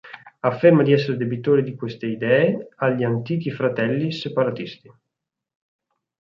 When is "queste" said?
1.75-2.07